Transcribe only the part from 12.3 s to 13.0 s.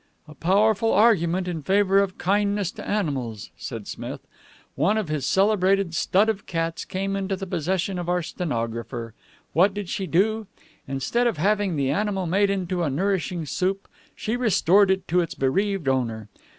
into a